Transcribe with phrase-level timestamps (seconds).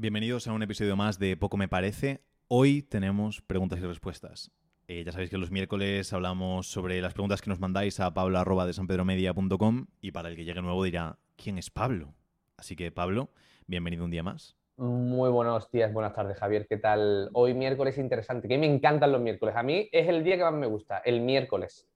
[0.00, 2.22] Bienvenidos a un episodio más de Poco Me Parece.
[2.48, 4.50] Hoy tenemos preguntas y respuestas.
[4.88, 9.88] Eh, ya sabéis que los miércoles hablamos sobre las preguntas que nos mandáis a pablo.desanpedromedia.com
[10.00, 12.14] y para el que llegue nuevo dirá, ¿quién es Pablo?
[12.56, 13.28] Así que Pablo,
[13.66, 14.56] bienvenido un día más.
[14.78, 16.66] Muy buenos días, buenas tardes, Javier.
[16.66, 17.28] ¿Qué tal?
[17.34, 19.54] Hoy miércoles interesante, que me encantan los miércoles.
[19.54, 21.86] A mí es el día que más me gusta, el miércoles.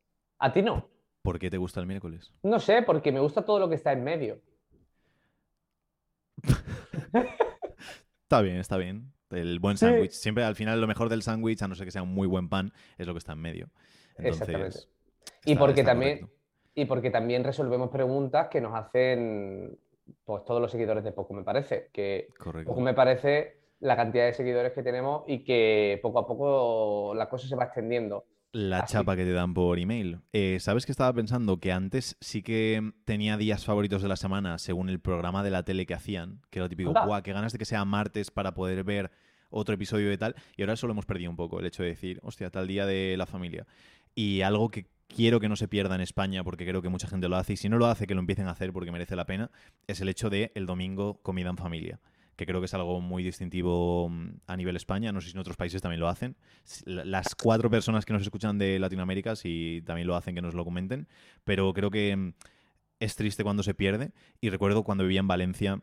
[0.40, 0.90] ¿A ti no?
[1.22, 2.34] ¿Por qué te gusta el miércoles?
[2.42, 4.42] No sé, porque me gusta todo lo que está en medio.
[8.34, 9.12] está bien, está bien.
[9.30, 10.12] El buen sándwich.
[10.12, 12.48] Siempre al final lo mejor del sándwich, a no ser que sea un muy buen
[12.48, 13.70] pan, es lo que está en medio.
[14.18, 14.78] Exactamente.
[15.44, 16.28] y porque también
[16.74, 19.76] y porque también resolvemos preguntas que nos hacen
[20.24, 22.28] pues todos los seguidores de Poco me parece, que
[22.64, 27.28] Poco me parece la cantidad de seguidores que tenemos y que poco a poco la
[27.28, 28.26] cosa se va extendiendo.
[28.54, 30.20] La chapa que te dan por email.
[30.32, 31.58] Eh, ¿Sabes que estaba pensando?
[31.58, 35.64] Que antes sí que tenía días favoritos de la semana según el programa de la
[35.64, 37.20] tele que hacían, que era lo típico, ¡guau!
[37.24, 39.10] ¡Qué ganas de que sea martes para poder ver
[39.50, 40.36] otro episodio de tal!
[40.56, 43.16] Y ahora solo hemos perdido un poco el hecho de decir, hostia, tal día de
[43.16, 43.66] la familia.
[44.14, 47.28] Y algo que quiero que no se pierda en España, porque creo que mucha gente
[47.28, 49.26] lo hace, y si no lo hace, que lo empiecen a hacer porque merece la
[49.26, 49.50] pena,
[49.88, 51.98] es el hecho de el domingo comida en familia
[52.36, 55.12] que creo que es algo muy distintivo mm, a nivel España.
[55.12, 56.36] No sé si en otros países también lo hacen.
[56.84, 60.64] Las cuatro personas que nos escuchan de Latinoamérica sí también lo hacen, que nos lo
[60.64, 61.08] comenten.
[61.44, 62.32] Pero creo que mm,
[63.00, 64.12] es triste cuando se pierde.
[64.40, 65.80] Y recuerdo cuando vivía en Valencia,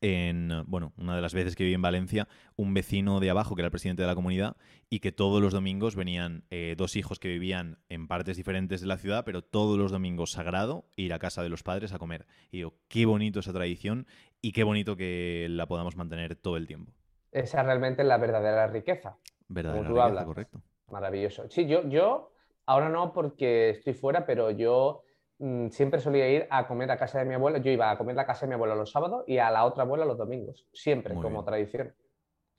[0.00, 3.62] en, bueno, una de las veces que viví en Valencia, un vecino de abajo, que
[3.62, 4.56] era el presidente de la comunidad,
[4.90, 8.86] y que todos los domingos venían eh, dos hijos que vivían en partes diferentes de
[8.86, 12.26] la ciudad, pero todos los domingos sagrado ir a casa de los padres a comer.
[12.50, 14.06] Y digo, qué bonito esa tradición
[14.40, 16.92] y qué bonito que la podamos mantener todo el tiempo.
[17.32, 19.16] Esa realmente es la verdadera riqueza.
[19.48, 20.62] Verdadera riqueza, correcto.
[20.90, 21.48] Maravilloso.
[21.50, 22.32] Sí, yo, yo
[22.66, 25.02] ahora no porque estoy fuera, pero yo
[25.38, 27.58] mm, siempre solía ir a comer a casa de mi abuela.
[27.58, 29.84] Yo iba a comer a casa de mi abuela los sábados y a la otra
[29.84, 30.66] abuela los domingos.
[30.72, 31.94] Siempre, como tradición.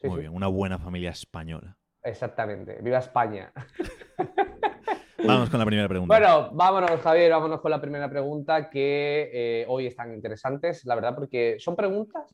[0.04, 1.78] Muy bien, una buena familia española.
[2.04, 2.80] Exactamente.
[2.82, 3.52] ¡Viva España!
[5.26, 6.18] Vamos con la primera pregunta.
[6.18, 11.14] Bueno, vámonos, Javier, vámonos con la primera pregunta que eh, hoy están interesantes, la verdad,
[11.14, 12.34] porque son preguntas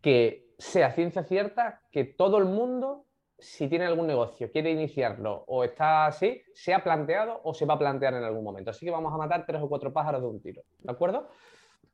[0.00, 3.04] que sea ciencia cierta que todo el mundo,
[3.38, 7.74] si tiene algún negocio, quiere iniciarlo o está así, se ha planteado o se va
[7.74, 8.70] a plantear en algún momento.
[8.70, 11.28] Así que vamos a matar tres o cuatro pájaros de un tiro, ¿de acuerdo?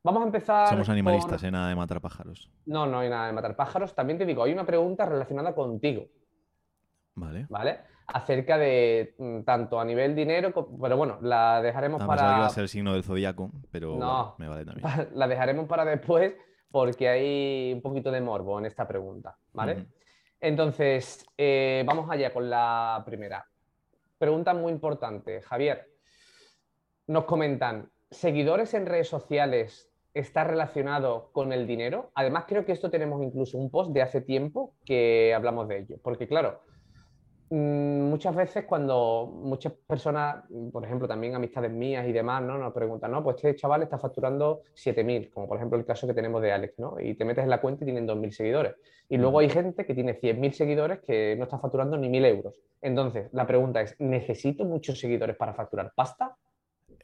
[0.03, 0.69] Vamos a empezar.
[0.69, 1.51] Somos animalistas, ¿eh?
[1.51, 2.51] Nada de matar pájaros.
[2.65, 3.95] No, no hay nada de matar pájaros.
[3.95, 6.07] También te digo, hay una pregunta relacionada contigo.
[7.15, 7.45] Vale.
[7.49, 7.79] ¿Vale?
[8.07, 12.21] acerca de mm, tanto a nivel dinero, pero bueno, la dejaremos ah, para.
[12.37, 14.85] iba a ser el signo del zodiaco, pero no, me vale también.
[15.15, 16.33] La dejaremos para después
[16.69, 19.87] porque hay un poquito de morbo en esta pregunta, ¿vale?
[20.43, 23.47] Entonces, eh, vamos allá con la primera.
[24.17, 25.87] Pregunta muy importante, Javier.
[27.07, 32.11] Nos comentan, ¿seguidores en redes sociales está relacionado con el dinero?
[32.13, 35.95] Además, creo que esto tenemos incluso un post de hace tiempo que hablamos de ello,
[36.03, 36.61] porque claro,
[37.53, 42.57] muchas veces cuando muchas personas, por ejemplo, también amistades mías y demás, ¿no?
[42.57, 46.13] Nos preguntan, no, pues este chaval está facturando 7.000, como por ejemplo el caso que
[46.13, 46.99] tenemos de Alex, ¿no?
[46.99, 48.75] Y te metes en la cuenta y tienen 2.000 seguidores.
[49.09, 52.59] Y luego hay gente que tiene 100.000 seguidores que no está facturando ni 1.000 euros.
[52.81, 56.35] Entonces, la pregunta es, ¿necesito muchos seguidores para facturar pasta?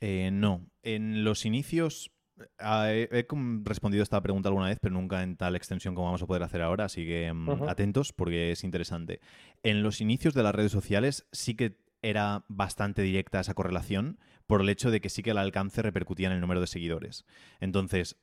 [0.02, 0.66] Eh, no.
[0.82, 2.12] En los inicios
[2.58, 3.26] Ah, he,
[3.64, 6.44] respondido a esta pregunta alguna vez, pero nunca en tal extensión como vamos a poder
[6.44, 9.20] hacer ahora, así que mm, atentos porque es interesante.
[9.64, 14.62] En los inicios de las redes sociales sí que era bastante directa esa correlación por
[14.62, 17.26] el hecho de que sí que el alcance repercutía en el número de seguidores.
[17.60, 18.18] Entonces,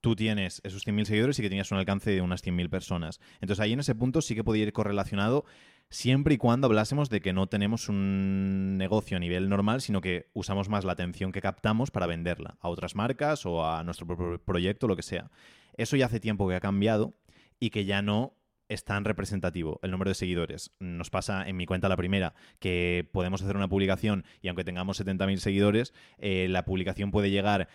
[0.00, 3.20] tú tienes esos 100.000 seguidores y que tenías un alcance de unas 100.000 personas.
[3.40, 5.44] Entonces ahí en ese punto sí que podía ir correlacionado
[5.90, 10.30] siempre y cuando hablásemos de que no tenemos un negocio a nivel normal, sino que
[10.34, 14.42] usamos más la atención que captamos para venderla a otras marcas o a nuestro propio
[14.44, 15.30] proyecto, lo que sea.
[15.76, 17.14] Eso ya hace tiempo que ha cambiado
[17.60, 18.36] y que ya no
[18.68, 20.72] es tan representativo el número de seguidores.
[20.80, 25.00] Nos pasa en mi cuenta la primera, que podemos hacer una publicación y aunque tengamos
[25.00, 27.68] 70.000 seguidores, eh, la publicación puede llegar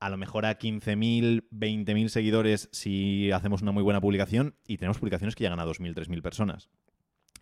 [0.00, 4.98] a lo mejor a 15.000, 20.000 seguidores si hacemos una muy buena publicación y tenemos
[4.98, 6.70] publicaciones que llegan a 2.000, 3.000 personas.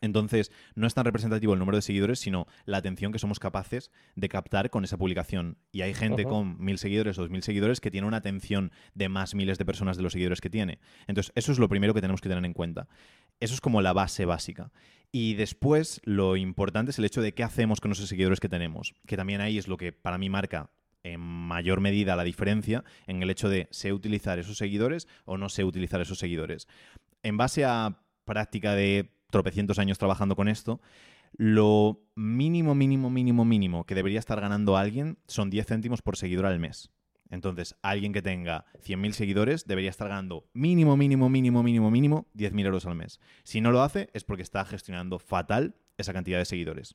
[0.02, 3.90] Entonces, no es tan representativo el número de seguidores, sino la atención que somos capaces
[4.14, 5.56] de captar con esa publicación.
[5.70, 9.08] Y hay gente con mil seguidores o dos mil seguidores que tiene una atención de
[9.08, 10.80] más miles de personas de los seguidores que tiene.
[11.06, 12.88] Entonces, eso es lo primero que tenemos que tener en cuenta.
[13.40, 14.72] Eso es como la base básica.
[15.12, 18.94] Y después, lo importante es el hecho de qué hacemos con esos seguidores que tenemos,
[19.06, 20.70] que también ahí es lo que para mí marca
[21.04, 25.48] en mayor medida la diferencia en el hecho de sé utilizar esos seguidores o no
[25.48, 26.68] sé utilizar esos seguidores.
[27.22, 30.80] En base a práctica de tropecientos años trabajando con esto,
[31.32, 36.46] lo mínimo, mínimo, mínimo, mínimo que debería estar ganando alguien son 10 céntimos por seguidor
[36.46, 36.92] al mes.
[37.30, 42.66] Entonces, alguien que tenga 100.000 seguidores debería estar ganando mínimo, mínimo, mínimo, mínimo, mínimo 10.000
[42.66, 43.18] euros al mes.
[43.42, 46.94] Si no lo hace es porque está gestionando fatal esa cantidad de seguidores.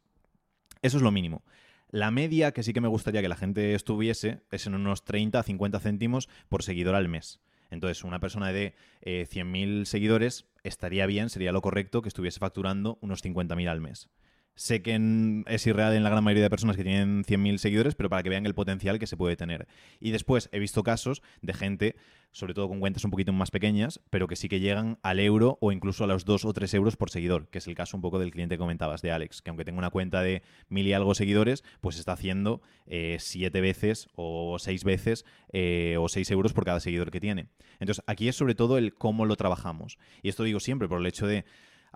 [0.83, 1.43] Eso es lo mínimo.
[1.89, 5.39] La media que sí que me gustaría que la gente estuviese es en unos 30
[5.39, 7.39] a 50 céntimos por seguidor al mes.
[7.69, 13.23] Entonces, una persona de 100.000 seguidores estaría bien, sería lo correcto que estuviese facturando unos
[13.23, 14.09] 50.000 al mes.
[14.57, 18.09] Sé que es irreal en la gran mayoría de personas que tienen 100.000 seguidores, pero
[18.09, 19.67] para que vean el potencial que se puede tener.
[19.99, 21.95] Y después he visto casos de gente,
[22.31, 25.59] sobre todo con cuentas un poquito más pequeñas, pero que sí que llegan al euro
[25.61, 28.01] o incluso a los 2 o 3 euros por seguidor, que es el caso un
[28.01, 30.93] poco del cliente que comentabas, de Alex, que aunque tenga una cuenta de mil y
[30.93, 36.53] algo seguidores, pues está haciendo 7 eh, veces o 6 veces eh, o 6 euros
[36.53, 37.45] por cada seguidor que tiene.
[37.79, 39.99] Entonces, aquí es sobre todo el cómo lo trabajamos.
[40.23, 41.45] Y esto digo siempre por el hecho de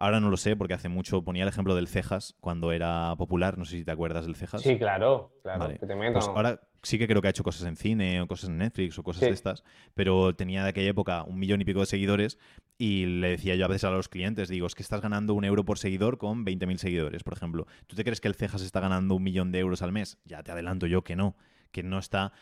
[0.02, 3.60] Ahora no lo sé porque hace mucho ponía el ejemplo del Cejas cuando era popular.
[3.60, 4.64] No sé si te acuerdas del Cejas.
[4.64, 5.72] Sí, claro, claro.
[5.80, 8.98] Pues ahora sí que creo que ha hecho cosas en cine o cosas en Netflix
[8.98, 9.64] o cosas de estas,
[9.94, 12.40] pero tenía de aquella época un millón y pico de seguidores
[12.80, 15.46] y le decía yo a veces a los clientes, digo, es que estás ganando un
[15.46, 17.68] euro por seguidor con 20.000 seguidores, por ejemplo.
[17.86, 20.18] ¿Tú te crees que el Cejas está ganando un millón de euros al mes?
[20.26, 21.36] Ya te adelanto yo que no
[21.72, 22.34] que no está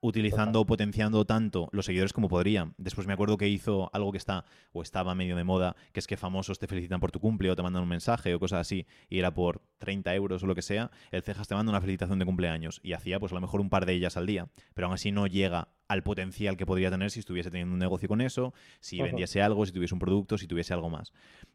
[0.00, 2.72] utilizando o potenciando tanto los seguidores como podría.
[2.78, 6.06] Después me acuerdo que hizo algo que está o estaba medio de moda, que es
[6.06, 8.86] que famosos te felicitan por tu cumple o te mandan un mensaje o cosas así,
[9.08, 12.18] y era por 30 euros o lo que sea, el Cejas te manda una felicitación
[12.18, 14.86] de cumpleaños y hacía pues a lo mejor un par de ellas al día, pero
[14.86, 18.20] aún así no llega al potencial que podría tener si estuviese teniendo un negocio con
[18.20, 21.12] eso, si vendiese algo, si tuviese un producto, si tuviese algo más.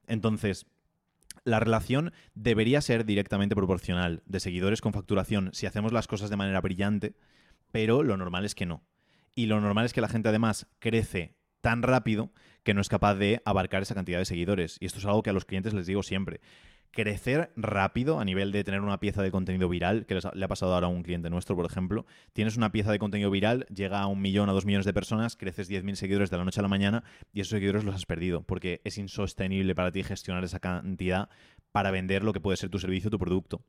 [0.08, 0.66] Entonces,
[1.44, 6.38] la relación debería ser directamente proporcional de seguidores con facturación si hacemos las cosas de
[6.38, 7.16] manera brillante
[7.72, 8.84] pero lo normal es que no.
[9.36, 12.32] Y lo normal es que la gente además crece tan rápido
[12.64, 14.78] que no es capaz de abarcar esa cantidad de seguidores.
[14.80, 16.42] Y esto es algo que a los clientes les digo siempre.
[16.92, 20.74] Crecer rápido a nivel de tener una pieza de contenido viral, que le ha pasado
[20.74, 22.06] ahora a un cliente nuestro, por ejemplo.
[22.34, 25.38] Tienes una pieza de contenido viral, llega a un millón o dos millones de personas,
[25.38, 28.44] creces 10.000 seguidores de la noche a la mañana y esos seguidores los has perdido,
[28.44, 31.30] porque es insostenible para ti gestionar esa cantidad
[31.72, 33.64] para vender lo que puede ser tu servicio tu producto.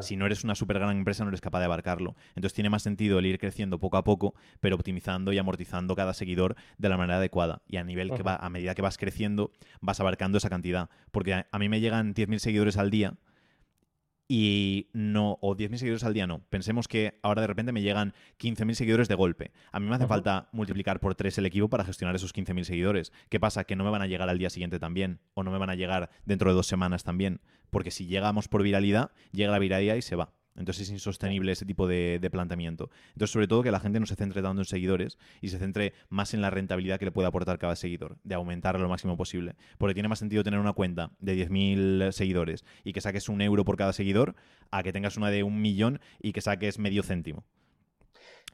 [0.00, 2.14] Si no eres una súper gran empresa, no eres capaz de abarcarlo.
[2.30, 6.14] Entonces tiene más sentido el ir creciendo poco a poco, pero optimizando y amortizando cada
[6.14, 7.62] seguidor de la manera adecuada.
[7.66, 9.50] Y a nivel que va, a medida que vas creciendo,
[9.80, 10.90] vas abarcando esa cantidad.
[11.10, 13.14] Porque a, mí me llegan 10.000 seguidores al día
[14.28, 16.40] y no, o 10.000 seguidores al día no.
[16.48, 19.52] Pensemos que ahora de repente me llegan 15.000 seguidores de golpe.
[19.72, 23.12] A mí me hace falta multiplicar por 3 el equipo para gestionar esos 15.000 seguidores.
[23.28, 23.64] ¿Qué pasa?
[23.64, 25.74] Que no me van a llegar al día siguiente también, o no me van a
[25.74, 27.40] llegar dentro de dos semanas también
[27.74, 30.32] porque si llegamos por viralidad, llega la viralidad y se va.
[30.56, 32.90] Entonces es insostenible ese tipo de, planteamiento.
[33.08, 35.92] Entonces, sobre todo que la gente no se centre tanto en seguidores y se centre
[36.08, 39.54] más en la rentabilidad que le puede aportar cada seguidor, de aumentar lo máximo posible.
[39.78, 43.64] Porque tiene más sentido tener una cuenta de 10.000 seguidores y que saques un euro
[43.64, 44.34] por cada seguidor
[44.70, 47.44] a que tengas una de un millón y que saques medio céntimo.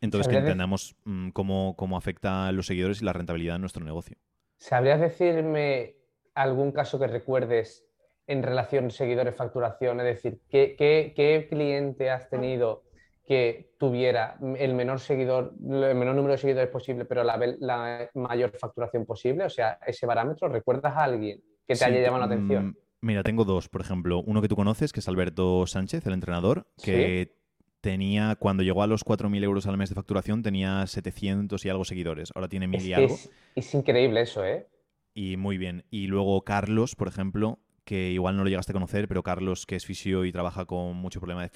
[0.01, 4.17] Entonces, que entendamos mm, cómo, cómo afecta los seguidores y la rentabilidad en nuestro negocio.
[4.57, 5.97] ¿Sabrías decirme
[6.35, 7.90] algún caso que recuerdes
[8.31, 10.01] en relación seguidores-facturación?
[10.01, 12.85] Es decir, ¿qué, cliente has tenido
[13.27, 18.57] que tuviera el menor seguidor, el menor número de seguidores posible, pero la, la mayor
[18.57, 19.45] facturación posible?
[19.45, 22.69] O sea, ese parámetro, ¿recuerdas a alguien que te haya llamado la atención?
[22.69, 24.23] Mm, mira, tengo dos, por ejemplo.
[24.25, 27.37] Uno que tú conoces, que es Alberto Sánchez, el entrenador, que
[27.81, 31.85] tenía, cuando llegó a los 4.000 euros al mes de facturación, tenía 700 y algo
[31.85, 32.31] seguidores.
[32.37, 33.17] Ahora tiene 1.000 y algo.
[33.57, 34.69] es increíble eso, ¿eh?
[35.15, 35.85] Y muy bien.
[35.91, 39.77] Y luego Carlos, por ejemplo, que igual no lo llegaste a conocer, pero Carlos, que
[39.77, 41.49] es fisio y trabaja con mucho problema de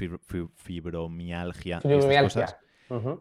[0.55, 2.57] fibromialgia, cosas,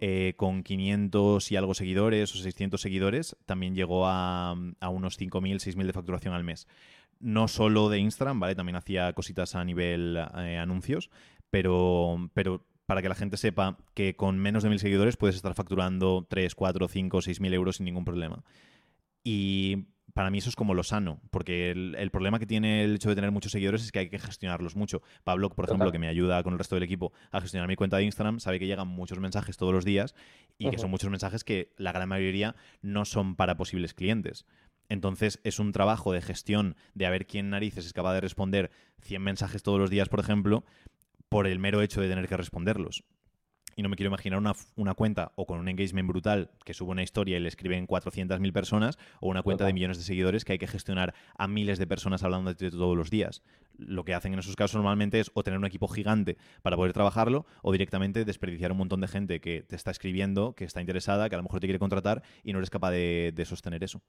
[0.01, 5.85] eh, con 500 y algo seguidores o 600 seguidores, también llegó a, unos 5.000, 6.000
[5.85, 6.67] de facturación al mes.
[7.19, 8.55] No solo de Instagram, ¿vale?
[8.55, 11.09] También hacía cositas a nivel eh, anuncios,
[11.49, 15.53] pero, pero para que la gente sepa que con menos de 1.000 seguidores puedes estar
[15.53, 18.43] facturando 3, 4, 5, 6.000 euros sin ningún problema.
[19.23, 23.09] Y para mí eso es como lo sano, porque el, problema que tiene el hecho
[23.09, 25.01] de tener muchos seguidores es que hay que gestionarlos mucho.
[25.23, 27.97] Pablo, por ejemplo, que me ayuda con el resto del equipo a gestionar mi cuenta
[27.97, 30.13] de Instagram, sabe que llegan muchos mensajes todos los días
[30.59, 34.45] y que son muchos mensajes que la gran mayoría no son para posibles clientes.
[34.87, 38.69] Entonces es un trabajo de gestión de a ver quién narices es capaz de responder
[39.01, 40.63] 100 mensajes todos los días, por ejemplo,
[41.29, 43.03] por el mero hecho de tener que responderlos
[43.75, 44.39] y no me quiero imaginar
[44.75, 48.51] una, cuenta o con un engagement brutal que sube una historia y le escriben 400.000
[48.53, 51.87] personas o una cuenta de millones de seguidores que hay que gestionar a miles de
[51.87, 53.41] personas hablando de todos los días.
[53.77, 56.93] Lo que hacen en esos casos normalmente es o tener un equipo gigante para poder
[56.93, 61.29] trabajarlo o directamente desperdiciar un montón de gente que te está escribiendo, que está interesada,
[61.29, 64.01] que a lo mejor te quiere contratar y no eres capaz de, sostener eso.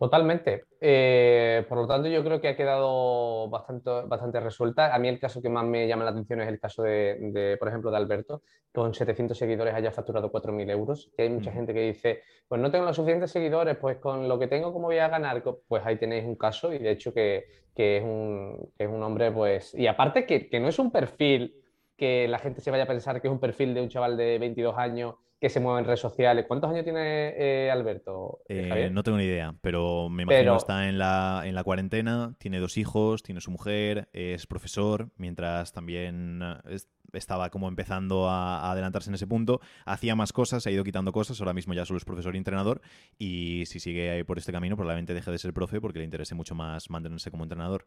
[0.00, 0.64] Totalmente.
[0.80, 4.94] Eh, por lo tanto, yo creo que ha quedado bastante, bastante resuelta.
[4.94, 7.68] A mí el caso que más me llama la atención es el caso de, por
[7.68, 8.42] ejemplo, de Alberto,
[8.72, 11.10] que con 700 seguidores haya facturado 4.000 euros.
[11.14, 14.38] Que hay mucha gente que dice, pues no tengo los suficientes seguidores, pues con lo
[14.38, 15.44] que tengo, ¿cómo voy a ganar?
[15.68, 17.44] Pues ahí tenéis un caso y de hecho que,
[17.76, 19.74] es, un, es, un, hombre, pues...
[19.74, 21.62] Y aparte que, que no es un perfil
[22.00, 24.38] que la gente se vaya a pensar que es un perfil de un chaval de
[24.38, 26.46] 22 años que se mueve en redes sociales.
[26.48, 28.38] ¿Cuántos años tiene eh, Alberto?
[28.48, 32.34] Eh, no tengo ni idea, pero me imagino que está en la, en la cuarentena,
[32.38, 36.40] tiene dos hijos, tiene su mujer, es profesor, mientras también
[36.70, 36.78] eh,
[37.12, 39.60] estaba como empezando a, adelantarse en ese punto.
[39.84, 42.80] Hacía más cosas, ha ido quitando cosas, ahora mismo ya solo es profesor y entrenador,
[43.18, 46.54] y si sigue por este camino probablemente deje de ser profe porque le interese mucho
[46.54, 47.84] más mantenerse como entrenador.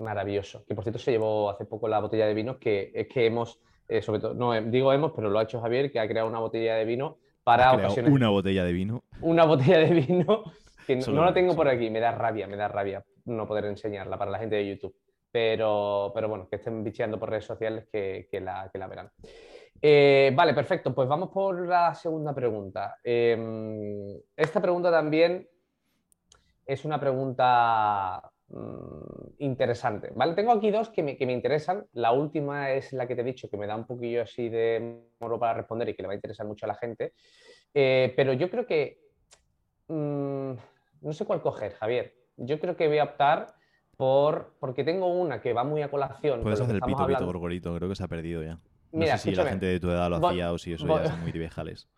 [0.00, 0.64] Maravilloso.
[0.66, 3.60] Que por cierto se llevó hace poco la botella de vino que es que hemos
[3.90, 6.28] eh, sobre todo, no eh, digo hemos, pero lo ha hecho Javier, que ha creado
[6.28, 8.12] una botella de vino para ocasiones.
[8.12, 9.02] Una botella de vino.
[9.20, 10.44] Una botella de vino
[10.86, 14.16] que no, la tengo por aquí, me da rabia, me da rabia no poder enseñarla
[14.16, 14.94] para la gente de YouTube.
[15.32, 19.10] Pero, pero bueno, que estén bicheando por redes sociales que, la, que la, verán.
[19.82, 20.94] Eh, vale, perfecto.
[20.94, 22.96] Pues vamos por la segunda pregunta.
[23.02, 25.48] Em, esta pregunta también
[26.64, 30.10] es una pregunta Mm, interesante.
[30.14, 30.34] ¿vale?
[30.34, 31.86] Tengo aquí dos que me, interesan.
[31.92, 35.02] La última es la que te he dicho, que me da un poquillo así de
[35.20, 37.14] moro para responder y que le va a interesar mucho a la gente.
[37.74, 39.00] Eh, pero yo creo que...
[39.88, 40.52] Mm,
[41.02, 42.14] no sé cuál coger, Javier.
[42.36, 43.54] Yo creo que voy a optar
[43.96, 44.56] por...
[44.58, 46.42] Porque tengo una que va muy a colación.
[46.42, 47.74] Puedes hacer el pito, pito, gorgorito.
[47.76, 48.58] Creo que se ha perdido ya.
[48.92, 51.20] No sé si la gente de tu edad lo hacía o si eso ya son
[51.20, 51.88] muy viejales.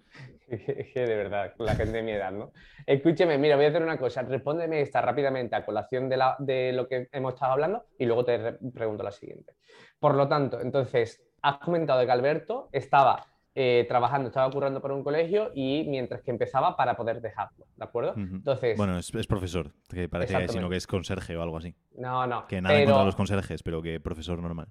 [0.57, 2.53] De verdad, la gente de mi edad, ¿no?
[2.87, 4.23] Escúcheme, mira, voy a hacer una cosa.
[4.23, 8.25] Respóndeme esta rápidamente a colación de, la, de lo que hemos estado hablando y luego
[8.25, 8.39] te
[8.75, 9.55] pregunto la siguiente.
[9.99, 15.05] Por lo tanto, entonces, has comentado que Alberto estaba eh, trabajando, estaba currando por un
[15.05, 18.15] colegio y mientras que empezaba para poder dejarlo, ¿de acuerdo?
[18.17, 21.75] Entonces, bueno, es, profesor, que parece sino que es conserje o algo así.
[21.97, 22.47] No, no.
[22.47, 24.69] Que nada en contra de los conserjes, pero que profesor normal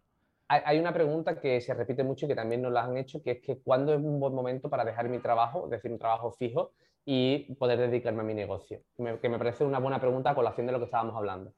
[0.51, 3.31] hay una pregunta que se repite mucho y que también nos la han hecho, que
[3.31, 6.31] es que ¿cuándo es un buen momento para dejar mi trabajo, es decir, un trabajo
[6.31, 6.73] fijo,
[7.05, 8.81] y poder dedicarme a mi negocio?
[9.21, 11.53] que me parece una buena pregunta a colación de lo que estábamos hablando.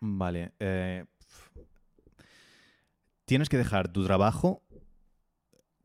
[0.00, 0.52] Vale.
[0.58, 1.04] Eh,
[3.24, 4.62] tienes que dejar tu trabajo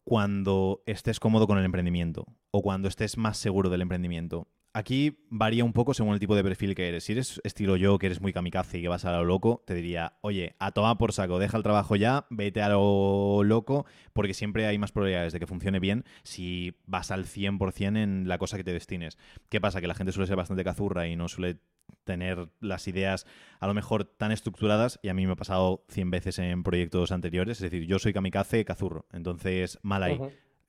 [0.04, 4.48] cuando estés cómodo con el emprendimiento o cuando estés más seguro del emprendimiento.
[4.72, 7.04] Aquí varía un poco según el tipo de perfil que eres.
[7.04, 9.74] Si eres estilo yo, que eres muy kamikaze y que vas a lo loco, te
[9.74, 14.36] diría, oye, a tomar por saco, deja el trabajo ya, vete a lo loco, porque
[14.36, 18.58] siempre hay más probabilidades de que funcione bien si vas al 100% en la cosa
[18.58, 19.18] que te destines.
[19.50, 19.82] ¿Qué pasa?
[19.82, 21.58] Que la gente suele ser bastante cazurra y no suele
[22.04, 23.26] tener las ideas
[23.60, 27.12] a lo mejor tan estructuradas y a mí me ha pasado 100 veces en proyectos
[27.12, 27.58] anteriores.
[27.58, 29.08] Es decir, yo soy kamikaze, cazurro.
[29.12, 30.20] Entonces, mal ahí.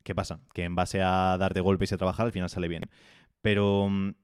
[0.02, 0.40] ¿Qué pasa?
[0.54, 2.84] Que en base a darte golpes y a trabajar, al final sale bien.
[3.42, 4.14] Pero mm,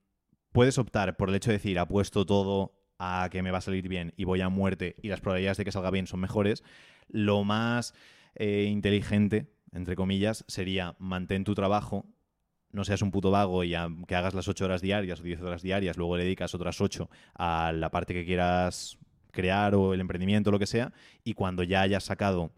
[0.53, 3.89] puedes optar por el hecho de decir, apuesto todo a que me va a salir
[3.89, 6.63] bien y voy a muerte y las probabilidades de que salga bien son mejores.
[7.09, 7.95] Lo más
[8.35, 12.07] eh, inteligente, entre comillas, sería mantén tu trabajo,
[12.73, 13.75] no seas un puto vago y
[14.07, 17.09] que hagas las 8 horas diarias o 10 horas diarias, luego le dedicas otras 8
[17.35, 18.99] a la parte que quieras
[19.33, 20.93] crear o el emprendimiento lo que sea,
[21.23, 22.53] y cuando ya hayas sacado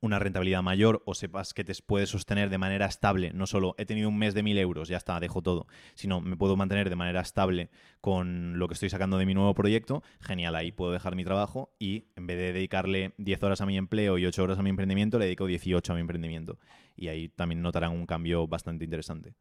[0.00, 3.86] una rentabilidad mayor o sepas que te puedes sostener de manera estable, no solo he
[3.86, 6.96] tenido un mes de mil euros, ya está, dejo todo, sino me puedo mantener de
[6.96, 11.14] manera estable con lo que estoy sacando de mi nuevo proyecto, genial, ahí puedo dejar
[11.14, 14.58] mi trabajo y en vez de dedicarle 10 horas a mi empleo y 8 horas
[14.58, 16.58] a mi emprendimiento, le dedico 18 a mi emprendimiento.
[16.96, 19.34] Y ahí también notarán un cambio bastante interesante.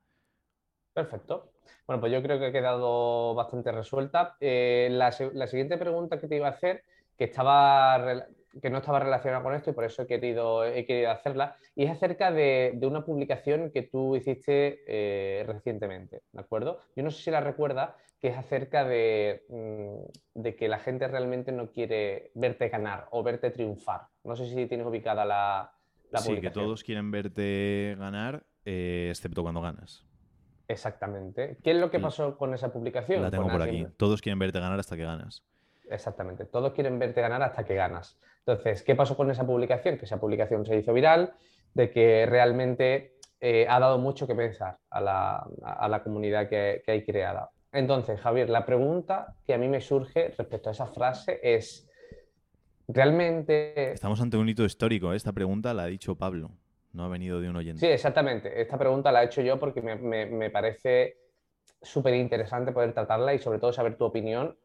[0.94, 1.52] Perfecto.
[1.86, 4.36] Bueno, pues yo creo que ha quedado bastante resuelta.
[4.40, 6.84] Eh, la, la siguiente pregunta que te iba a hacer,
[7.18, 8.28] que estaba
[8.62, 11.86] que no estaba relacionada con esto y por eso he querido, he querido hacerla, y
[11.86, 16.80] es acerca de, una publicación que tú hiciste eh, recientemente, ¿de acuerdo?
[16.96, 21.08] Yo no sé si la recuerda, que es acerca de, mm, de, que la gente
[21.08, 24.08] realmente no quiere verte ganar o verte triunfar.
[24.24, 25.72] No sé si tienes ubicada la,
[26.12, 30.04] la sí, que todos quieren verte ganar, eh, excepto cuando ganas.
[30.68, 31.58] Exactamente.
[31.64, 33.22] ¿Qué es lo que pasó con esa publicación?
[33.22, 33.88] La tengo por aquí.
[33.96, 35.44] Todos quieren verte ganar hasta que ganas.
[35.90, 36.46] Exactamente.
[36.46, 38.20] Todos quieren verte ganar hasta que ganas.
[38.48, 39.98] Entonces, ¿qué pasó con esa publicación?
[39.98, 41.34] Que esa publicación se hizo viral,
[41.74, 47.52] de que realmente eh, ha dado mucho que pensar a la, comunidad que, hay creada.
[47.74, 51.90] Entonces, Javier, la pregunta que a mí me surge respecto a esa frase es,
[52.88, 53.92] ¿realmente...
[53.92, 55.12] Estamos ante un hito histórico.
[55.12, 56.52] Esta pregunta la ha dicho Pablo,
[56.94, 57.82] no ha venido de un oyente.
[57.82, 58.62] Sí, exactamente.
[58.62, 61.18] Esta pregunta la he hecho yo porque me, me parece
[61.82, 64.56] súper interesante poder tratarla y sobre todo saber tu opinión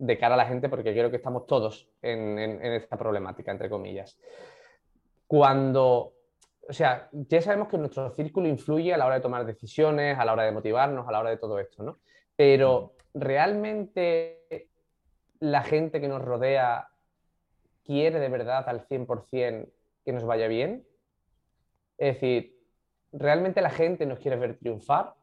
[0.00, 4.18] de cara a la gente, porque creo que estamos todos en, esta problemática, entre comillas.
[5.26, 6.14] Cuando,
[6.68, 10.24] o sea, ya sabemos que nuestro círculo influye a la hora de tomar decisiones, a
[10.24, 11.98] la hora de motivarnos, a la hora de todo esto, ¿no?
[12.40, 14.70] pero ¿realmente
[15.40, 16.88] la gente que nos rodea
[17.84, 19.68] quiere de verdad al 100%
[20.06, 20.86] que nos vaya bien?
[21.98, 22.58] Es decir,
[23.12, 25.16] ¿realmente la gente nos quiere ver triunfar?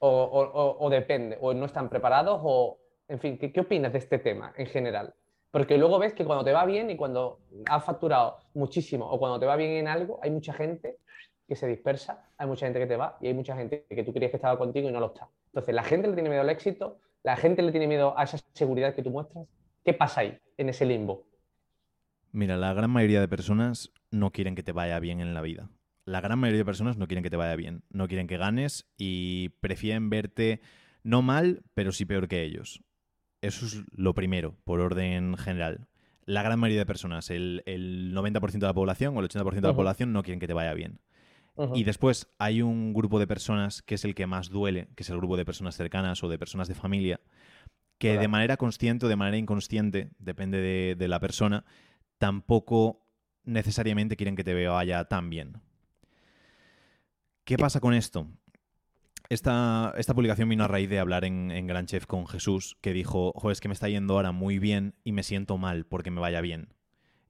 [0.00, 4.52] O, depende, o no están preparados, o, en fin, ¿qué, ¿qué opinas de este tema
[4.56, 5.14] en general?
[5.50, 9.40] Porque luego ves que cuando te va bien y cuando has facturado muchísimo o cuando
[9.40, 10.98] te va bien en algo, hay mucha gente
[11.48, 14.12] que se dispersa, hay mucha gente que te va y hay mucha gente que tú
[14.12, 15.28] creías que estaba contigo y no lo está.
[15.46, 18.38] Entonces, la gente le tiene miedo al éxito, la gente le tiene miedo a esa
[18.52, 19.46] seguridad que tú muestras.
[19.82, 21.24] ¿Qué pasa ahí, en ese limbo?
[22.32, 25.70] Mira, la gran mayoría de personas no quieren que te vaya bien en la vida.
[26.04, 28.86] La gran mayoría de personas no quieren que te vaya bien, no quieren que ganes
[28.98, 30.60] y prefieren verte
[31.02, 32.82] no mal, pero sí peor que ellos.
[33.40, 35.86] Eso es lo primero, por orden general.
[36.24, 39.74] La gran mayoría de personas, el, 90% de la población o el 80% de la
[39.74, 41.00] población no quieren que te vaya bien.
[41.74, 45.10] Y después hay un grupo de personas que es el que más duele, que es
[45.10, 47.20] el grupo de personas cercanas o de personas de familia,
[47.98, 51.64] que de manera consciente o de manera inconsciente, depende de, de la persona,
[52.18, 53.04] tampoco
[53.42, 55.60] necesariamente quieren que te vaya tan bien.
[57.44, 58.28] ¿Qué pasa con esto?
[59.30, 63.52] Esta, publicación vino a raíz de hablar en, Gran Chef con Jesús, que dijo, joder,
[63.52, 66.40] es que me está yendo ahora muy bien y me siento mal porque me vaya
[66.40, 66.72] bien.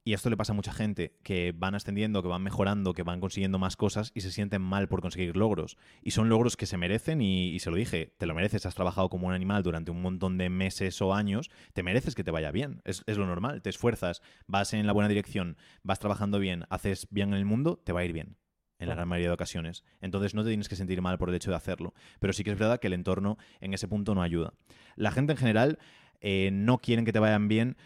[0.05, 3.19] Y esto le pasa a mucha gente, que van ascendiendo, que van mejorando, que van
[3.19, 5.75] consiguiendo más cosas y se sienten mal por conseguir logros.
[6.01, 9.09] Y son logros que se merecen y, se lo dije, te lo mereces, has trabajado
[9.09, 12.51] como un animal durante un montón de meses o años, te mereces que te vaya
[12.51, 17.09] bien, es lo normal, te esfuerzas, vas en la buena dirección, vas trabajando bien, haces
[17.11, 18.37] bien en el mundo, te va a ir bien
[18.79, 19.83] en la gran mayoría de ocasiones.
[20.01, 21.93] Entonces no te tienes que sentir mal por el hecho de hacerlo.
[22.19, 24.53] Pero sí que es verdad que el entorno en ese punto no ayuda.
[24.95, 25.79] La gente en general
[26.21, 27.77] eh, no quieren que te vayan bien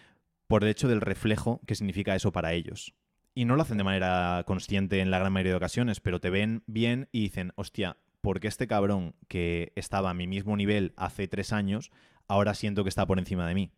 [0.47, 2.93] por el hecho del reflejo que significa eso para ellos.
[3.35, 6.29] Y no lo hacen de manera consciente en la gran mayoría de ocasiones, pero te
[6.29, 11.27] ven bien y dicen, hostia, porque este cabrón que estaba a mi mismo nivel hace
[11.27, 11.91] tres años,
[12.27, 13.71] ahora siento que está por encima de mí?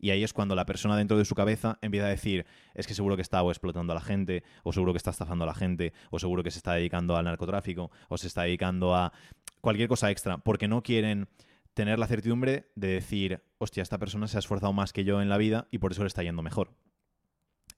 [0.00, 2.94] Y ahí es cuando la persona dentro de su cabeza empieza a decir, es que
[2.94, 5.92] seguro que está explotando a la gente, o seguro que está estafando a la gente,
[6.10, 9.12] o seguro que se está dedicando al narcotráfico, o se está dedicando a
[9.60, 11.28] cualquier cosa extra, porque no quieren
[11.74, 15.28] tener la certidumbre de decir, hostia, esta persona se ha esforzado más que yo en
[15.28, 16.72] la vida y por eso le está yendo mejor.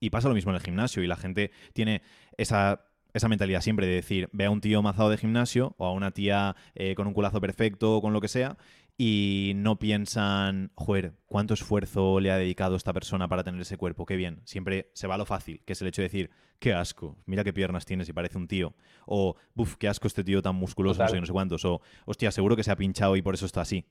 [0.01, 2.03] Y pasa lo mismo en el gimnasio y la gente tiene
[2.37, 5.93] esa esa mentalidad siempre de decir, ve a un tío mazado de gimnasio o a
[5.93, 8.57] una tía eh, con un culazo perfecto o con lo que sea
[8.99, 14.07] y no piensan, joder, cuánto esfuerzo le ha dedicado esta persona para tener ese cuerpo,
[14.07, 14.43] qué bien.
[14.45, 17.43] Siempre se va a lo fácil, que es el hecho de decir, qué asco, mira
[17.43, 18.75] qué piernas tienes y parece un tío.
[19.07, 21.65] O, buf, qué asco este tío tan musculoso, no sé, no sé cuántos.
[21.65, 23.87] O, hostia, seguro que se ha pinchado y por eso está así.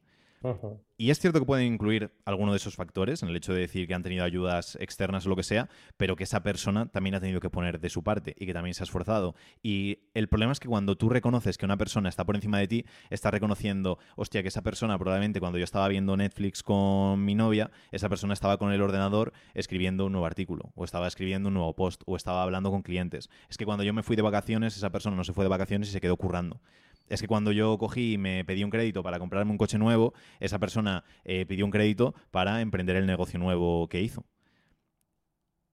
[0.97, 3.87] Y es cierto que pueden incluir alguno de esos factores en el hecho de decir
[3.87, 7.19] que han tenido ayudas externas o lo que sea, pero que esa persona también ha
[7.19, 9.35] tenido que poner de su parte y que también se ha esforzado.
[9.61, 12.67] Y el problema es que cuando tú reconoces que una persona está por encima de
[12.67, 17.35] ti, estás reconociendo, hostia, que esa persona probablemente cuando yo estaba viendo Netflix con mi
[17.35, 21.53] novia, esa persona estaba con el ordenador escribiendo un nuevo artículo, o estaba escribiendo un
[21.53, 23.29] nuevo post, o estaba hablando con clientes.
[23.49, 25.89] Es que cuando yo me fui de vacaciones, esa persona no se fue de vacaciones
[25.89, 26.61] y se quedó currando
[27.11, 30.13] es que cuando yo cogí y me pedí un crédito para comprarme un coche nuevo,
[30.39, 34.25] esa persona eh, pidió un crédito para emprender el negocio nuevo que hizo.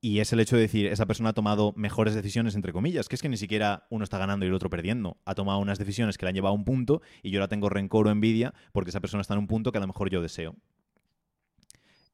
[0.00, 3.14] Y es el hecho de decir, esa persona ha tomado mejores decisiones, entre comillas, que
[3.14, 5.16] es que ni siquiera uno está ganando y el otro perdiendo.
[5.24, 7.68] Ha tomado unas decisiones que le han llevado a un punto y yo la tengo
[7.68, 10.22] rencor o envidia porque esa persona está en un punto que a lo mejor yo
[10.22, 10.56] deseo.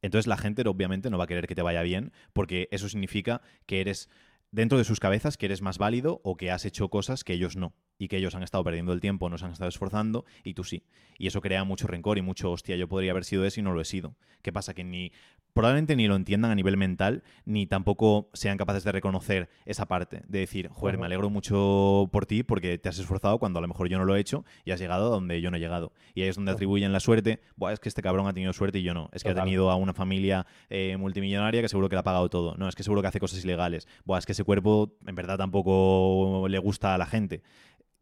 [0.01, 3.41] Entonces la gente obviamente no va a querer que te vaya bien porque eso significa
[3.65, 4.09] que eres
[4.51, 7.55] dentro de sus cabezas que eres más válido o que has hecho cosas que ellos
[7.55, 10.53] no y que ellos han estado perdiendo el tiempo, no se han estado esforzando y
[10.53, 10.83] tú sí.
[11.17, 13.73] Y eso crea mucho rencor y mucho, hostia, yo podría haber sido eso y no
[13.73, 14.15] lo he sido.
[14.41, 14.73] ¿Qué pasa?
[14.73, 15.11] Que ni
[15.55, 20.21] probablemente ni lo entiendan a nivel mental, ni tampoco sean capaces de reconocer esa parte,
[20.27, 23.69] de decir, joder, me alegro mucho por ti porque te has esforzado cuando a lo
[23.69, 25.93] mejor yo no lo he hecho y has llegado a donde yo no he llegado.
[26.13, 28.79] Y ahí es donde atribuyen la suerte, Buah, es que este cabrón ha tenido suerte
[28.79, 29.09] y yo no.
[29.13, 32.29] Es que ha tenido a una familia eh, multimillonaria que seguro que le ha pagado
[32.29, 32.55] todo.
[32.57, 33.87] No, es que seguro que hace cosas ilegales.
[34.03, 37.43] Buah, es que ese cuerpo en verdad tampoco le gusta a la gente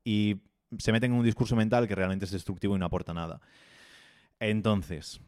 [0.03, 0.37] y
[0.77, 3.41] se meten en un discurso mental que realmente es destructivo y no aporta nada.
[4.39, 5.21] Entonces,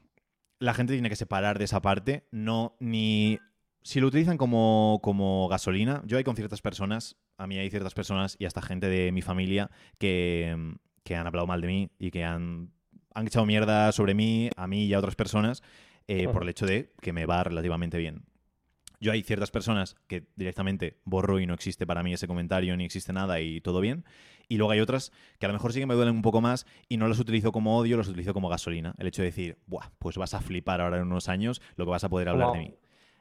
[0.60, 3.40] la gente tiene que separar de esa parte, no ni...
[3.84, 7.94] Si lo utilizan como, como gasolina, yo hay con ciertas personas, a mí hay ciertas
[7.94, 12.10] personas y hasta gente de mi familia que, que han hablado mal de mí y
[12.10, 12.72] que han,
[13.14, 15.62] han echado mierda sobre mí, a mí y a otras personas,
[16.08, 18.26] eh, por el hecho de que me va relativamente bien.
[19.06, 22.86] Yo hay ciertas personas que directamente borro y no existe para mí ese comentario ni
[22.86, 24.04] existe nada y todo bien.
[24.48, 26.66] Y luego hay otras que a lo mejor sí que me duelen un poco más
[26.90, 28.96] y no las utilizo como odio, las utilizo como gasolina.
[28.98, 31.92] El hecho de decir, Buah, pues vas a flipar ahora en unos años lo que
[31.92, 32.74] vas a poder hablar de mí.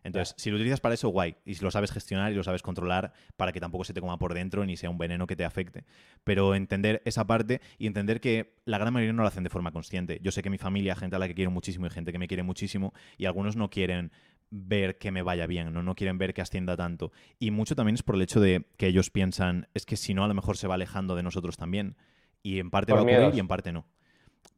[0.05, 1.37] Entonces, si lo utilizas para eso, guay.
[1.47, 4.19] Y si lo sabes gestionar y lo sabes controlar para que tampoco se te coma
[4.19, 5.85] por dentro ni sea un veneno que te afecte.
[6.25, 9.73] Pero entender esa parte y entender que la gran mayoría no lo hacen de forma
[9.73, 10.21] consciente.
[10.23, 12.29] Yo sé que mi familia, gente a la que quiero muchísimo y gente que me
[12.29, 14.13] quiere muchísimo, y algunos no quieren
[14.55, 15.83] ver que me vaya bien, ¿no?
[15.83, 17.13] no quieren ver que ascienda tanto.
[17.39, 20.25] Y mucho también es por el hecho de que ellos piensan, es que si no,
[20.25, 21.97] a lo mejor se va alejando de nosotros también.
[22.43, 23.87] Y en parte va a ocurrir y en parte no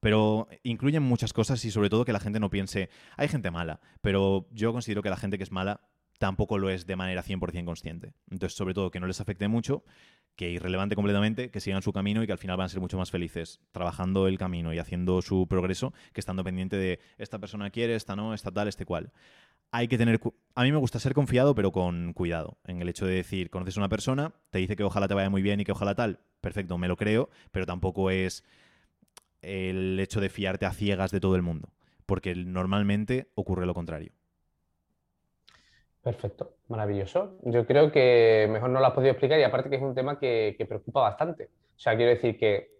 [0.00, 3.80] pero incluyen muchas cosas y sobre todo que la gente no piense, hay gente mala,
[4.02, 5.80] pero yo considero que la gente que es mala
[6.18, 8.12] tampoco lo es de manera 100% consciente.
[8.30, 9.84] Entonces, sobre todo, que no les afecte mucho,
[10.34, 12.98] que irrelevante completamente, que sigan su camino y que al final van a ser mucho
[12.98, 17.70] más felices trabajando el camino y haciendo su progreso que estando pendiente de esta persona
[17.70, 19.12] quiere, esta no, esta tal, este cual.
[19.72, 20.20] Hay que tener...
[20.54, 22.58] A mí me gusta ser confiado, pero con cuidado.
[22.64, 25.28] En el hecho de decir, conoces a una persona, te dice que ojalá te vaya
[25.28, 28.44] muy bien y que ojalá tal, perfecto, me lo creo, pero tampoco es
[29.42, 31.68] el hecho de fiarte a ciegas de todo el mundo,
[32.06, 34.12] porque normalmente ocurre lo contrario.
[36.02, 37.36] Perfecto, maravilloso.
[37.42, 40.18] Yo creo que mejor no lo has podido explicar y aparte que es un tema
[40.18, 41.50] que, preocupa bastante.
[41.76, 42.70] O sea, quiero decir que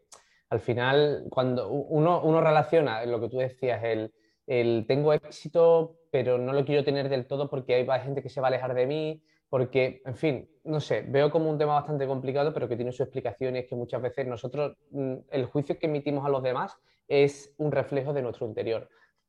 [0.49, 4.13] al final, cuando uno, uno relaciona lo que tú decías, el,
[4.47, 8.41] el, tengo éxito, pero no lo quiero tener del todo porque hay gente que se
[8.41, 12.07] va a alejar de mí, porque, en fin, no sé, veo como un tema bastante
[12.07, 15.79] complicado, pero que tiene su explicación y es que muchas veces nosotros, mm, el juicio
[15.79, 16.77] que emitimos a los demás
[17.09, 18.89] es un reflejo de nuestro interior.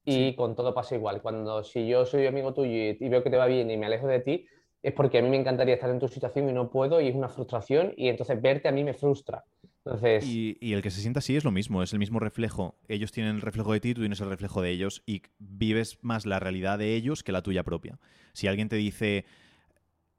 [0.10, 1.22] Y con todo pasa igual.
[1.22, 4.08] Cuando si yo soy amigo tuyo y, veo que te va bien y me alejo
[4.08, 4.46] de ti,
[4.82, 7.16] es porque a mí me encantaría estar en tu situación y no puedo y es
[7.16, 9.44] una frustración y entonces verte a mí me frustra.
[10.24, 12.78] Y, el que se sienta así es lo mismo, es el mismo reflejo.
[12.88, 16.26] Ellos tienen el reflejo de ti, tú tienes el reflejo de ellos y vives más
[16.26, 18.00] la realidad de ellos que la tuya propia.
[18.34, 19.26] Si alguien te dice,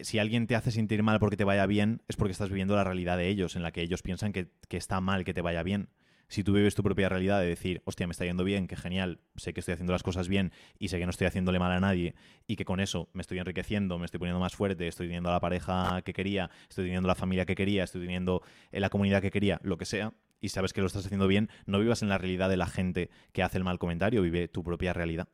[0.01, 2.85] si alguien te hace sentir mal porque te vaya bien, es porque estás viviendo la
[2.85, 5.89] realidad de ellos, en la que ellos piensan que, está mal que te vaya bien.
[6.29, 9.19] Si tú vives tu propia realidad de decir, hostia, me está yendo bien, que genial,
[9.37, 11.81] sé que estoy haciendo las cosas bien y sé que no estoy haciéndole mal a
[11.81, 12.15] nadie
[12.47, 15.41] y que con eso me estoy enriqueciendo, me estoy poniendo más fuerte, estoy teniendo la
[15.41, 19.31] pareja que quería, estoy teniendo la familia que quería, estoy teniendo eh, la comunidad que
[19.31, 22.19] quería, lo que sea, y sabes que lo estás haciendo bien, no vivas en la
[22.19, 25.29] realidad de la gente que hace el mal comentario, vive tu propia realidad.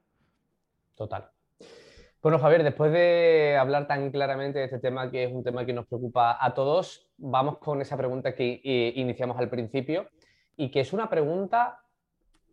[0.95, 1.29] Total.
[2.23, 5.75] Bueno, Javier, después de hablar tan claramente de este tema, que es un tema que
[5.75, 10.09] nos preocupa a todos, vamos con esa pregunta que eh, iniciamos al principio
[10.57, 11.81] y que es una pregunta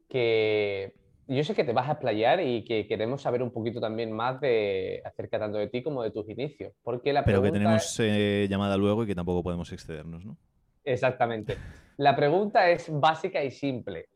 [0.08, 0.94] que
[1.28, 4.42] yo sé que te vas a explayar y que queremos saber un poquito también más
[4.42, 6.74] de acerca tanto de ti como de tus inicios.
[6.84, 10.38] Porque la Pero que tenemos eh, llamada luego y que tampoco podemos excedernos, ¿no?
[10.84, 11.58] Exactamente.
[11.98, 14.10] La pregunta es básica y simple.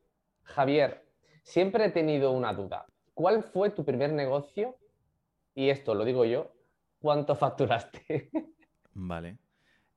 [0.43, 1.05] Javier,
[1.43, 2.85] siempre he tenido una duda.
[3.13, 4.75] ¿Cuál fue tu primer negocio
[5.53, 6.51] y esto lo digo yo,
[6.99, 8.29] ¿cuánto facturaste?
[8.93, 9.37] Vale.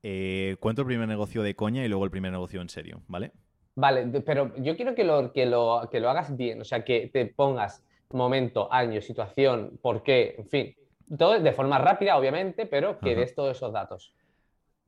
[0.05, 3.33] Eh, cuento el primer negocio de coña y luego el primer negocio en serio, ¿vale?
[3.79, 7.11] Vale, pero yo quiero que lo, que lo, que lo hagas bien, o sea, que
[7.13, 10.77] te pongas momento, año, situación, por qué, en fin,
[11.17, 14.13] todo de forma rápida, obviamente, pero que des todos esos datos.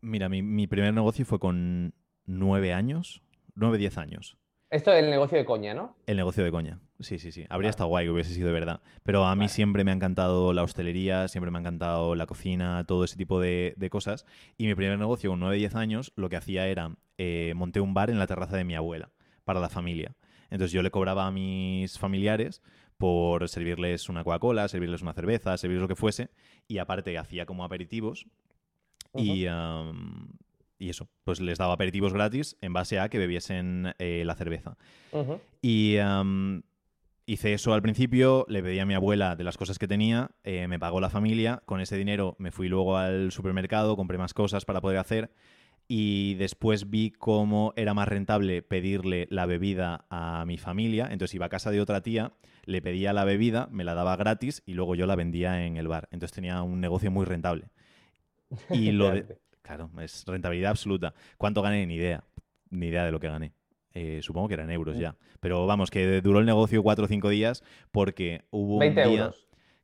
[0.01, 1.95] Mira, mi, mi, primer negocio fue con
[2.27, 3.23] nueve años,
[3.55, 4.37] nueve, diez años.
[4.71, 5.95] Esto es el negocio de coña, ¿no?
[6.07, 6.81] El negocio de coña.
[7.01, 7.47] Sí, sí, sí.
[7.49, 8.83] Habría estado guay que hubiese sido de verdad.
[9.03, 12.85] Pero a mí siempre me ha encantado la hostelería, siempre me ha encantado la cocina,
[12.85, 14.27] todo ese tipo de, cosas.
[14.59, 18.11] Y mi primer negocio con 9-10 años lo que hacía era eh, monté un bar
[18.11, 19.11] en la terraza de mi abuela
[19.45, 20.15] para la familia.
[20.51, 22.61] Entonces yo le cobraba a mis familiares
[22.99, 26.31] por servirles una Coca-Cola, servirles una cerveza, servirles lo que fuese.
[26.69, 28.27] Y aparte hacía como aperitivos.
[29.15, 29.47] Y
[30.81, 34.79] y eso, pues les daba aperitivos gratis en base a que bebiesen eh, la cerveza.
[35.61, 35.97] Y
[37.31, 40.67] hice eso al principio, le pedí a mi abuela de las cosas que tenía, eh,
[40.67, 44.65] me pagó la familia, con ese dinero me fui luego al supermercado, compré más cosas
[44.65, 45.31] para poder hacer
[45.87, 51.47] y después vi cómo era más rentable pedirle la bebida a mi familia, entonces iba
[51.47, 52.33] a casa de otra tía,
[52.65, 55.87] le pedía la bebida, me la daba gratis y luego yo la vendía en el
[55.87, 57.69] bar, entonces tenía un negocio muy rentable.
[58.71, 59.39] Y lo de...
[59.63, 61.15] Claro, es rentabilidad absoluta.
[61.39, 61.87] ¿Cuánto gané?
[61.87, 62.25] Ni idea.
[62.71, 63.53] Ni idea de lo que gané.
[63.95, 65.17] Eh, supongo que eran euros ya.
[65.41, 69.33] Pero vamos, que duró el negocio cuatro o cinco días porque hubo un día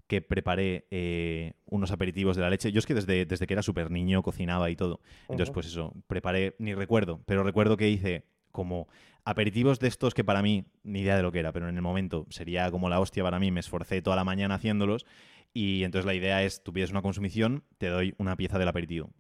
[0.07, 2.71] que preparé eh, unos aperitivos de la leche.
[2.71, 5.01] Yo es que desde, desde que era súper niño cocinaba y todo.
[5.23, 8.87] Entonces, pues eso, preparé, ni recuerdo, pero recuerdo que hice como
[9.25, 11.83] aperitivos de estos que para mí, ni idea de lo que era, pero en el
[11.83, 15.05] momento sería como la hostia para mí, me esforcé toda la mañana haciéndolos
[15.53, 19.11] y entonces la idea es, tú pides una consumición, te doy una pieza del aperitivo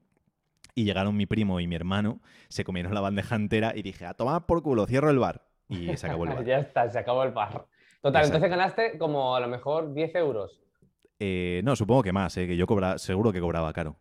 [0.76, 4.14] y llegaron mi primo y mi hermano, se comieron la bandeja entera y dije, a
[4.14, 5.42] tomar por culo, cierro el bar.
[5.68, 6.44] Y se acabó el bar.
[6.44, 7.66] ya está, se acabó el bar.
[8.02, 10.60] Total, entonces ganaste como a lo mejor 10 euros.
[11.18, 13.96] Eh, no, supongo que más, eh, que yo cobra, seguro que cobraba caro.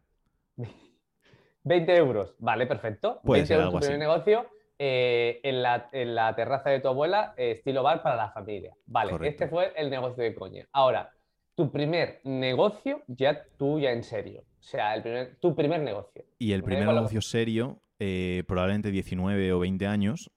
[1.63, 3.21] 20 euros, vale, perfecto.
[3.23, 4.45] Puede 20 euros tu primer negocio
[4.77, 8.75] eh, en, la, terraza de tu abuela, estilo bar para la familia.
[8.85, 10.67] Vale, este fue el negocio de coña.
[10.73, 11.13] Ahora,
[11.55, 14.43] tu primer negocio ya tú ya en serio.
[14.65, 16.25] O sea, el primer, tu primer negocio.
[16.39, 20.31] Y el primer negocio serio, eh, probablemente 19 o 20 años,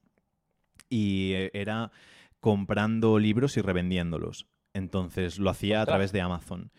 [0.91, 1.91] y eh, era
[2.38, 4.47] comprando libros y revendiéndolos.
[4.75, 6.71] Entonces lo hacía a través de Amazon.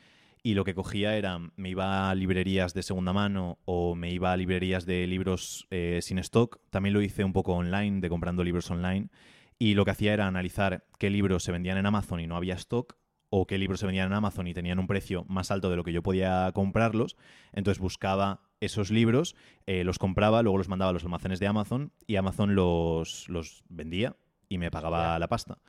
[0.43, 4.31] Y lo que cogía era, me iba a librerías de segunda mano o me iba
[4.31, 6.59] a librerías de libros eh, sin stock.
[6.69, 9.09] También lo hice un poco online, de comprando libros online.
[9.57, 12.53] Y lo que hacía era analizar qué libros se vendían en Amazon y no había
[12.53, 12.95] stock,
[13.29, 15.83] o qué libros se vendían en Amazon y tenían un precio más alto de lo
[15.83, 17.15] que yo podía comprarlos.
[17.53, 21.91] Entonces buscaba esos libros, eh, los compraba, luego los mandaba a los almacenes de Amazon
[22.07, 24.15] y Amazon los, los vendía
[24.49, 25.59] y me pagaba la pasta.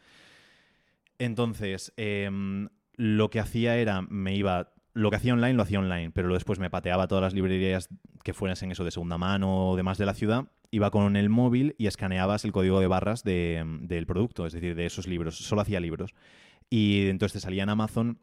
[1.19, 6.11] Entonces, em, lo que hacía era, me iba lo que hacía online lo hacía online,
[6.11, 7.89] pero después me pateaba todas las librerías
[8.25, 11.75] que fuesen eso de segunda mano o demás de la ciudad iba con el móvil
[11.79, 15.37] y escaneabas el código de barras del producto, es decir, de esos libros.
[15.37, 16.15] Solo hacía libros.
[16.71, 18.21] Y entonces te salía en Amazon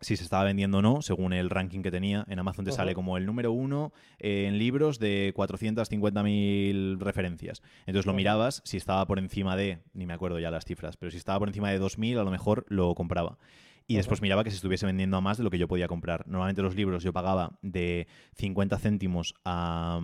[0.00, 2.24] si se estaba vendiendo o no, según el ranking que tenía.
[2.28, 7.62] En Amazon te sale como el número uno en libros de 450.000 referencias.
[7.86, 11.10] Entonces lo mirabas, si estaba por encima de, ni me acuerdo ya las cifras, pero
[11.10, 13.38] si estaba por encima de 2.000, a lo mejor lo compraba.
[13.86, 16.26] Y después miraba que se estuviese vendiendo a más de lo que yo podía comprar.
[16.26, 20.00] Normalmente los libros yo pagaba de 50 céntimos a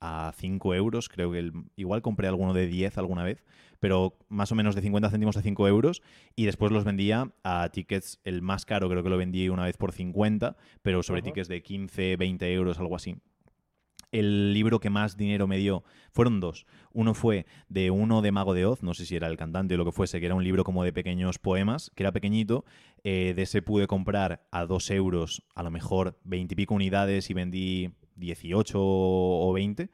[0.00, 3.44] a 5 euros, creo que igual compré alguno de 10 alguna vez,
[3.80, 6.02] pero más o menos de 50 céntimos a 5 euros
[6.36, 9.76] y después los vendía a tickets, el más caro creo que lo vendí una vez
[9.76, 13.16] por 50, pero sobre tickets de 15, 20 euros, algo así.
[14.10, 16.64] El libro que más dinero me dio fueron dos.
[16.92, 19.76] Uno fue de uno de Mago de Oz, no sé si era el cantante o
[19.76, 22.64] lo que fuese, que era un libro como de pequeños poemas, que era pequeñito.
[23.04, 27.28] Eh, de ese pude comprar a 2 euros, a lo mejor 20 y pico unidades
[27.28, 29.90] y vendí 18 o 20.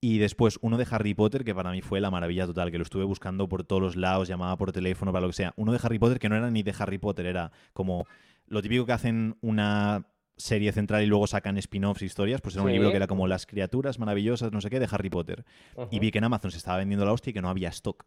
[0.00, 2.82] Y después uno de Harry Potter, que para mí fue la maravilla total, que lo
[2.82, 5.54] estuve buscando por todos los lados, llamaba por teléfono, para lo que sea.
[5.56, 8.06] Uno de Harry Potter que no era ni de Harry Potter, era como
[8.46, 12.72] lo típico que hacen una serie central y luego sacan spin-offs, historias, pues era un
[12.72, 15.46] libro que era como Las criaturas maravillosas, no sé qué, de Harry Potter.
[15.90, 18.04] Y vi que en Amazon se estaba vendiendo la hostia y que no había stock.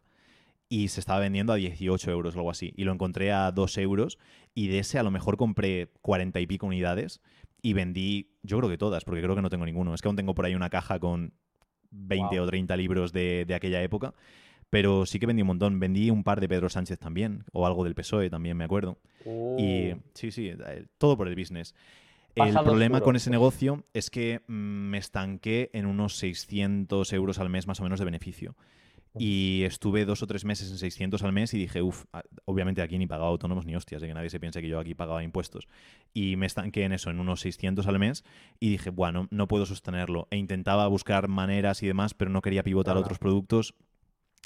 [0.68, 2.74] Y se estaba vendiendo a 18 euros o algo así.
[2.76, 4.18] Y lo encontré a 2 euros.
[4.54, 7.22] Y de ese a lo mejor compré 40 y pico unidades
[7.60, 9.94] y vendí, yo creo que todas, porque creo que no tengo ninguno.
[9.94, 11.34] Es que aún tengo por ahí una caja con
[11.90, 14.14] 20 o 30 libros de, aquella época.
[14.70, 15.80] Pero sí que vendí un montón.
[15.80, 18.98] Vendí un par de Pedro Sánchez también, o algo del PSOE también, me acuerdo.
[19.24, 20.00] Y uh.
[20.14, 21.74] sí, sí, eh, todo por el business.
[22.34, 27.48] el problema con ese negocio es que mm, me estanqué en unos 600 euros al
[27.48, 28.56] mes más o menos de beneficio.
[29.18, 32.04] Y estuve dos o tres meses en 600 al mes y dije, uff,
[32.44, 34.94] obviamente aquí ni pagaba autónomos ni hostias, de que nadie se piense que yo aquí
[34.94, 35.68] pagaba impuestos.
[36.14, 38.24] Y me estanqué en eso, en unos 600 al mes,
[38.60, 40.28] y dije, bueno, no puedo sostenerlo.
[40.30, 43.74] E intentaba buscar maneras y demás, pero no quería pivotar a otros productos,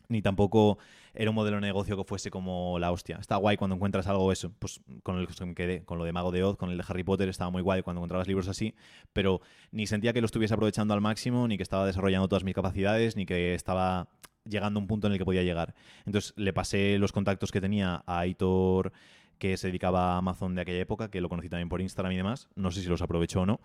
[0.08, 0.78] ni tampoco
[1.14, 3.18] era un modelo de negocio que fuese como la hostia.
[3.20, 6.12] Está guay cuando encuentras algo eso, pues con el que me quedé, con lo de
[6.12, 8.74] Mago de Oz, con el de Harry Potter, estaba muy guay cuando encontrabas libros así,
[9.12, 12.54] pero ni sentía que lo estuviese aprovechando al máximo, ni que estaba desarrollando todas mis
[12.54, 14.08] capacidades, ni que estaba
[14.44, 15.74] llegando a un punto en el que podía llegar.
[16.06, 18.92] Entonces le pasé los contactos que tenía a Aitor,
[19.38, 22.16] que se dedicaba a Amazon de aquella época, que lo conocí también por Instagram y
[22.16, 22.48] demás.
[22.54, 23.60] No sé si los aprovechó o no,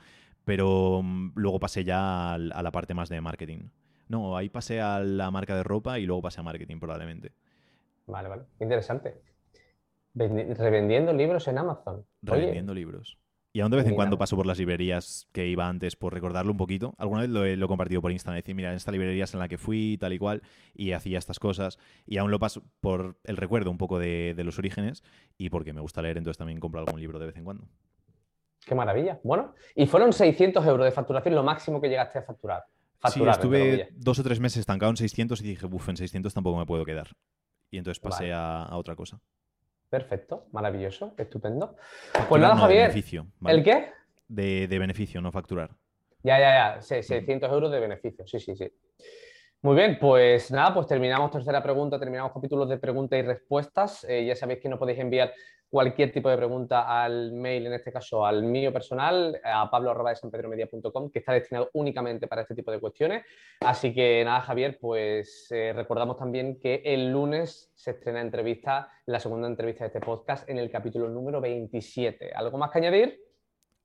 [0.46, 3.70] pero mm, luego pasé ya a la parte más de marketing.
[4.08, 7.34] No, ahí pasé a la marca de ropa y luego pasé a marketing probablemente.
[8.08, 8.44] Vale, vale.
[8.60, 9.22] Interesante.
[10.16, 12.06] revendiendo libros en Amazon.
[12.22, 13.18] Revendiendo libros.
[13.58, 16.52] Y aún de vez en cuando paso por las librerías que iba antes por recordarlo
[16.52, 16.94] un poquito.
[17.00, 18.38] Alguna vez lo he, compartido por Instagram.
[18.38, 20.44] Decir, mira, en esta librería es en la que fui, tal y cual,
[20.76, 21.80] y hacía estas cosas.
[22.06, 25.04] Y aún lo paso por el recuerdo un poco de, los orígenes
[25.40, 27.68] y porque me gusta leer, entonces también compro algún libro de vez en cuando.
[28.64, 29.20] Qué maravilla.
[29.24, 32.64] Bueno, y fueron 600 euros de facturación lo máximo que llegaste a facturar.
[33.12, 36.60] sí, estuve dos o tres meses estancado en 600 y dije, uff, en 600 tampoco
[36.60, 37.08] me puedo quedar.
[37.72, 39.20] Y entonces pasé a otra cosa.
[39.90, 41.76] Perfecto, maravilloso, estupendo.
[42.28, 42.92] Pues nada, Javier.
[43.46, 43.92] ¿El qué?
[44.28, 45.72] De, beneficio, no facturar.
[46.24, 46.82] Ya, ya, ya.
[46.82, 48.28] 600 euros de beneficio.
[48.28, 48.70] Sí, sí, sí.
[49.62, 54.06] Muy bien, pues nada, pues terminamos tercera pregunta, terminamos capítulos de preguntas y respuestas.
[54.08, 55.34] Eh, ya sabéis que no podéis enviar
[55.70, 61.20] cualquier tipo de pregunta al mail, en este caso al mío personal, a pablo.sanpedromedia.com, que
[61.20, 63.26] está destinado únicamente para este tipo de cuestiones.
[63.62, 69.20] Así que nada, Javier, pues eh, recordamos también que el lunes se estrena entrevista, la
[69.20, 72.32] segunda entrevista de este podcast en el capítulo número 27.
[72.34, 73.28] ¿Algo más que añadir?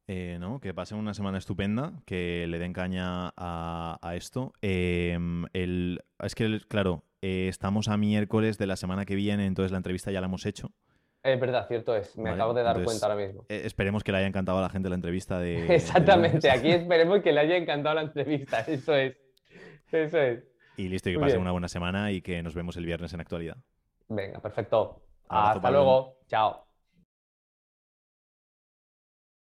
[0.09, 4.53] Eh, no, que pasen una semana estupenda, que le den caña a, esto.
[4.61, 9.79] Em, es que, claro, eh, estamos a miércoles de la semana que viene, entonces la
[9.79, 10.73] entrevista ya la hemos hecho.
[11.23, 12.17] Es verdad, cierto es.
[12.19, 13.45] Me acabo de dar cuenta ahora mismo.
[13.49, 15.67] Eh, esperemos que le haya encantado a la gente la entrevista de.
[15.75, 18.61] Exactamente, aquí esperemos que le haya encantado la entrevista.
[18.67, 19.17] Eso es.
[19.93, 20.45] Eso es.
[20.77, 23.21] Y listo, y que pasen una buena semana y que nos vemos el viernes en
[23.21, 23.57] actualidad.
[24.09, 25.03] Venga, perfecto.
[25.29, 26.17] Hasta luego.
[26.27, 26.72] Chao.